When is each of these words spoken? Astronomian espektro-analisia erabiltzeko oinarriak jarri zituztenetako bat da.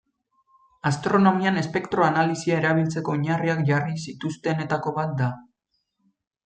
Astronomian 0.89 1.59
espektro-analisia 1.61 2.57
erabiltzeko 2.63 3.15
oinarriak 3.19 3.65
jarri 3.71 3.97
zituztenetako 4.09 4.99
bat 5.01 5.17
da. 5.23 5.33